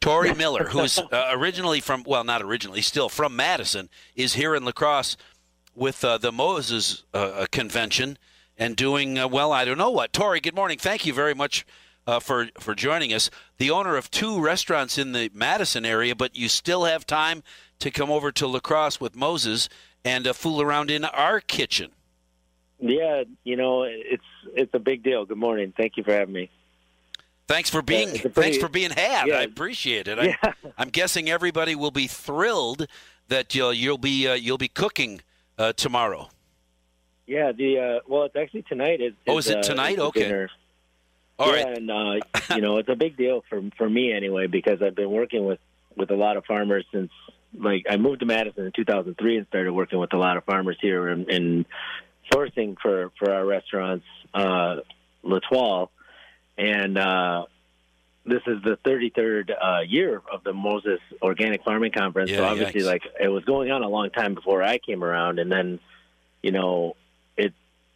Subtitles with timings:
[0.00, 4.64] Tory Miller, who's uh, originally from, well, not originally, still from Madison, is here in
[4.64, 5.16] La Crosse
[5.74, 8.16] with uh, the Moses uh, convention
[8.56, 10.12] and doing, uh, well, I don't know what.
[10.12, 10.78] Tory, good morning.
[10.78, 11.66] Thank you very much
[12.06, 13.30] uh, for, for joining us.
[13.58, 17.42] The owner of two restaurants in the Madison area, but you still have time
[17.80, 19.68] to come over to La Crosse with Moses
[20.04, 21.90] and uh, fool around in our kitchen.
[22.78, 24.24] Yeah, you know, it's
[24.54, 25.26] it's a big deal.
[25.26, 25.74] Good morning.
[25.76, 26.50] Thank you for having me.
[27.50, 29.26] Thanks for being pretty, thanks for being had.
[29.26, 30.22] Yeah, I appreciate it.
[30.22, 30.36] Yeah.
[30.40, 32.86] I, I'm guessing everybody will be thrilled
[33.26, 35.20] that you'll you'll be uh, you'll be cooking
[35.58, 36.28] uh, tomorrow.
[37.26, 39.00] Yeah, the uh, well, it's actually tonight.
[39.00, 39.98] Is, Oh, is it uh, tonight?
[39.98, 40.20] Okay.
[40.20, 40.50] dinner.
[41.40, 41.76] All yeah, right.
[41.76, 42.20] and uh,
[42.54, 45.58] you know, it's a big deal for for me anyway because I've been working with
[45.96, 47.10] with a lot of farmers since
[47.58, 50.76] like I moved to Madison in 2003 and started working with a lot of farmers
[50.80, 51.66] here and, and
[52.32, 54.76] sourcing for for our restaurants, uh,
[55.24, 55.90] L'Etoile,
[56.60, 57.46] and uh,
[58.26, 62.30] this is the 33rd uh, year of the Moses Organic Farming Conference.
[62.30, 62.86] so obviously, yikes.
[62.86, 65.80] like it was going on a long time before I came around, and then
[66.42, 66.96] you know
[67.38, 67.54] it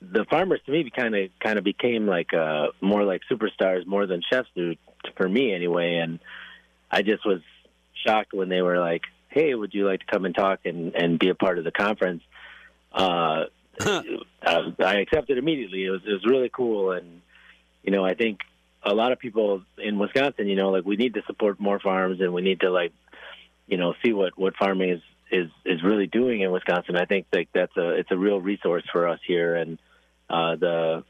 [0.00, 4.06] the farmers to me kind of kind of became like uh more like superstars more
[4.06, 4.74] than chefs do
[5.16, 5.96] for me anyway.
[5.96, 6.18] And
[6.90, 7.40] i just was
[8.06, 11.18] shocked when they were like hey would you like to come and talk and and
[11.18, 12.22] be a part of the conference?
[12.92, 13.44] Uh
[13.80, 15.84] I, I accepted immediately.
[15.84, 16.92] It was it was really cool.
[16.92, 17.20] And
[17.86, 18.40] you know i think
[18.86, 22.20] a lot of people in wisconsin you know like we need to support more farms
[22.20, 22.92] and we need to like
[23.66, 26.96] you know see what what farming is is is really doing in Wisconsin.
[26.96, 29.78] I think like that's a it's a real resource for us here, and
[30.30, 31.04] uh, the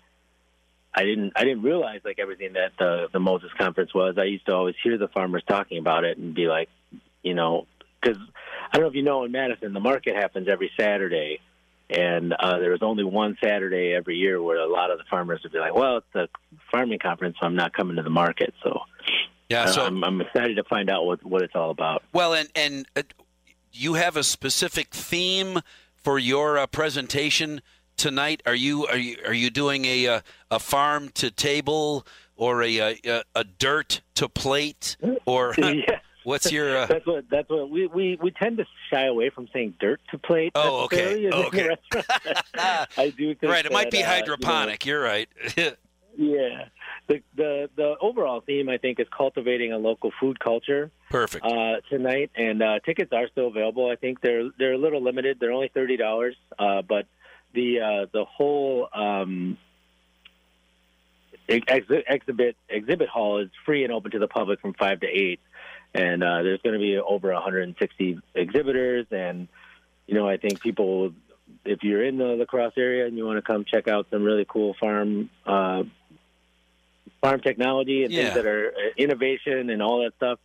[0.95, 4.17] I didn't I didn't realize like everything that the the Moses conference was.
[4.19, 6.69] I used to always hear the farmers talking about it and be like,
[7.23, 7.67] you know,
[8.01, 8.19] because
[8.73, 11.41] I don't know if you know in Madison the market happens every Saturday.
[11.89, 15.41] And uh, there was only one Saturday every year where a lot of the farmers
[15.45, 16.29] would be like, "Well, it's a
[16.71, 18.81] farming conference, so I'm not coming to the market." So,
[19.49, 19.63] Yeah.
[19.63, 22.03] uh, So I'm, I'm excited to find out what what it's all about.
[22.13, 23.03] well, and and uh,
[23.73, 25.61] you have a specific theme
[25.95, 27.61] for your uh, presentation
[27.97, 28.43] tonight.
[28.47, 30.21] Are you are you are you doing a uh,
[30.51, 32.05] a farm to table
[32.35, 35.96] or a a, a dirt to plate or yeah.
[36.27, 39.49] What's your uh, That's what that's what we, we, we tend to shy away from
[39.53, 40.53] saying dirt to plate.
[40.55, 41.29] Oh, okay.
[41.31, 41.71] the Okay.
[42.99, 43.65] I do think right?
[43.65, 44.85] It might be that, uh, you know, hydroponic.
[44.85, 45.29] You're right.
[46.17, 46.67] yeah.
[47.09, 51.45] The, the the overall theme I think is cultivating a local food culture Perfect.
[51.47, 53.89] uh, tonight, and uh, tickets are still available.
[53.89, 55.39] I think they're they're a little limited.
[55.41, 57.07] They're only thirty dollars, uh, but
[57.55, 59.57] the uh, the whole um,
[61.49, 65.41] ex- exhibit exhibit hall is free and open to the public from five to eight,
[65.97, 69.49] and uh, there's going to be over 160 exhibitors, and
[70.07, 71.13] you know I think people,
[71.65, 74.23] if you're in the La Crosse area and you want to come check out some
[74.23, 75.31] really cool farm.
[75.45, 75.85] Uh,
[77.23, 78.25] farm technology and Yeah.
[78.25, 80.39] things that are uh, innovation and all that stuff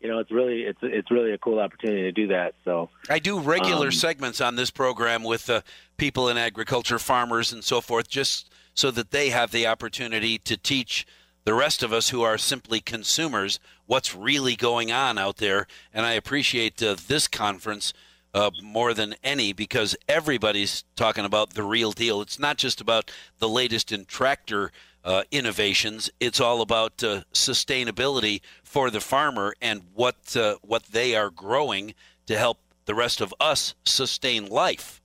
[0.00, 2.54] you know, it's really it's it's really a cool opportunity to do that.
[2.64, 5.62] So I do regular Um, segments on this program with uh,
[5.96, 10.56] people in agriculture, farmers, and so forth, just so that they have the opportunity to
[10.58, 11.06] teach
[11.46, 15.68] the rest of us who are simply consumers what's really going on out there.
[15.94, 17.94] And I appreciate uh, this conference
[18.34, 22.20] uh, more than any because everybody's talking about the real deal.
[22.20, 24.72] It's not just about the latest in tractor
[25.04, 26.10] uh, innovations.
[26.18, 31.94] It's all about uh, sustainability for the farmer and what uh, what they are growing
[32.26, 35.00] to help the rest of us sustain life.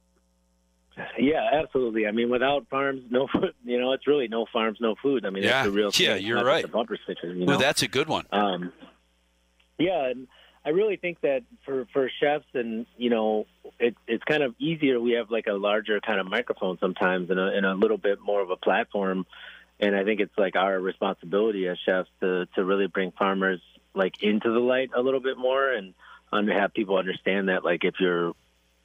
[1.17, 2.05] Yeah, absolutely.
[2.07, 3.53] I mean, without farms, no food.
[3.63, 5.25] You know, it's really no farms, no food.
[5.25, 5.49] I mean, Yeah.
[5.63, 5.91] that's the real.
[5.93, 6.61] Yeah, you're right.
[6.63, 7.37] The bumper stickers.
[7.37, 7.51] You know?
[7.51, 8.25] Well, that's a good one.
[8.31, 8.71] Um,
[9.77, 10.27] yeah, and
[10.65, 13.47] I really think that for for chefs and you know,
[13.79, 14.99] it, it's kind of easier.
[14.99, 18.19] We have like a larger kind of microphone sometimes and a, and a little bit
[18.21, 19.25] more of a platform.
[19.79, 23.59] And I think it's like our responsibility as chefs to to really bring farmers
[23.95, 25.93] like into the light a little bit more and
[26.49, 28.33] have people understand that like if you're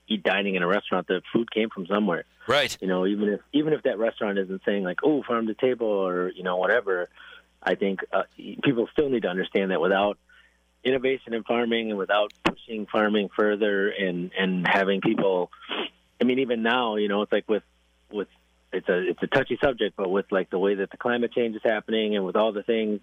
[0.09, 2.77] eat dining in a restaurant, the food came from somewhere Right.
[2.81, 5.87] you know even if even if that restaurant isn't saying like oh farm to table
[5.89, 7.09] or you know whatever
[7.62, 8.22] i think uh,
[8.62, 10.16] people still need to understand that without
[10.84, 15.51] innovation in farming and without pushing farming further and and having people
[16.21, 17.65] i mean even now you know it's like with
[18.13, 18.28] with
[18.72, 21.57] it's a it's a touchy subject but with like the way that the climate change
[21.57, 23.01] is happening and with all the things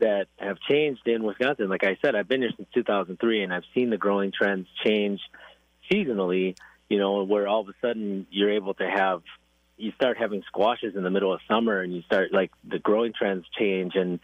[0.00, 3.62] that have changed in wisconsin like i said i've been here since 2003 and i've
[3.74, 5.20] seen the growing trends change
[5.92, 6.56] seasonally
[6.92, 9.22] you know, where all of a sudden you're able to have,
[9.78, 13.14] you start having squashes in the middle of summer and you start like the growing
[13.18, 14.20] trends change and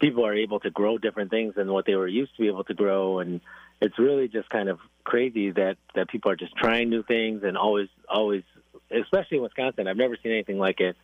[0.00, 2.64] people are able to grow different things than what they were used to be able
[2.64, 3.20] to grow.
[3.20, 3.40] And
[3.80, 7.56] it's really just kind of crazy that, that people are just trying new things and
[7.56, 8.42] always, always,
[8.90, 9.88] especially in Wisconsin.
[9.88, 10.96] I've never seen anything like it.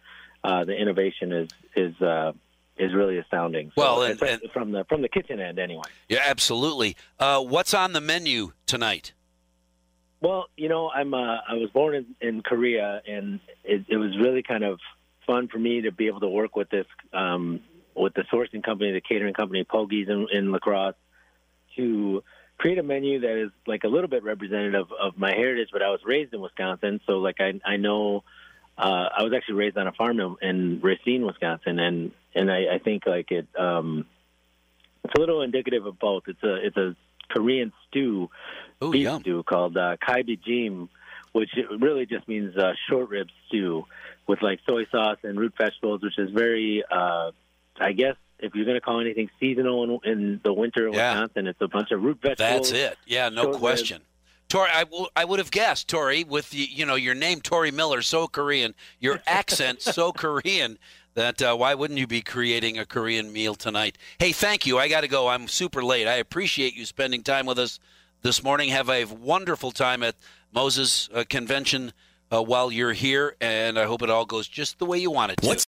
[0.45, 2.33] Uh, the innovation is, is, uh,
[2.77, 3.73] is really astounding.
[3.75, 5.89] So, Well, and- and- from the from the kitchen end anyway.
[6.11, 6.95] Yeah, absolutely.
[7.19, 9.15] Uh, what's on the menu tonight?
[10.27, 14.19] Well, you know, I'm uh, I was born in, in Korea, and it, it was
[14.19, 14.81] really kind of
[15.25, 17.61] fun for me to be able to work with this um,
[17.95, 20.97] with the sourcing company, the catering company, Pogies in, in La Crosse,
[21.77, 22.25] to
[22.59, 25.69] create a menu that is like a little bit representative of my heritage.
[25.73, 28.25] But I was raised in Wisconsin, so like I I know
[28.77, 32.75] uh, I was actually raised on a farm in, in Racine, Wisconsin, and and I,
[32.75, 34.05] I think like it um,
[35.05, 36.25] it's a little indicative of both.
[36.27, 36.97] It's a it's a
[37.29, 38.31] Korean stew
[38.81, 39.21] Oh, beef yum.
[39.23, 40.89] stew called uh, galbi jjim,
[41.33, 43.87] which really just means uh, short rib stew
[44.27, 47.31] with like soy sauce and root vegetables, which is very, uh,
[47.79, 51.13] I guess, if you're going to call anything seasonal in, in the winter in Yeah.
[51.13, 52.71] Wisconsin, it's a bunch of root vegetables.
[52.71, 52.99] That's it.
[53.07, 53.57] Yeah, no rib.
[53.59, 54.03] question.
[54.49, 57.71] Tory, I, w- I would have guessed, Tory, with the, you know your name, Tory
[57.71, 60.79] Miller, so Korean, your accent so Korean
[61.17, 63.99] that uh, why wouldn't you be creating a Korean meal tonight?
[64.19, 64.79] Hey, thank you.
[64.79, 65.29] I got to go.
[65.29, 66.07] I'm super late.
[66.07, 67.81] I appreciate you spending time with us
[68.23, 68.69] this morning.
[68.69, 70.15] Have a wonderful time at
[70.53, 71.93] Moses uh, Convention
[72.31, 75.33] uh, while you're here, and I hope it all goes just the way you want
[75.33, 75.47] it to.
[75.47, 75.65] What's